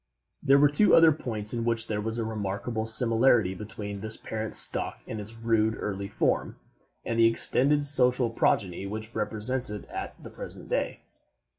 There 0.41 0.57
were 0.57 0.67
two 0.67 0.95
other 0.95 1.11
points 1.11 1.53
in 1.53 1.63
which 1.63 1.85
there 1.87 2.01
was 2.01 2.17
a 2.17 2.25
remarkable 2.25 2.87
similarity 2.87 3.53
between 3.53 4.01
this 4.01 4.17
parent 4.17 4.55
stock 4.55 4.99
in 5.05 5.19
its 5.19 5.35
rude, 5.35 5.75
early 5.77 6.07
form, 6.07 6.55
and 7.05 7.19
the 7.19 7.27
extended 7.27 7.85
social 7.85 8.31
progeny 8.31 8.87
which 8.87 9.13
represents 9.13 9.69
it 9.69 9.85
at 9.89 10.15
the 10.23 10.31
present 10.31 10.69
day. 10.69 11.01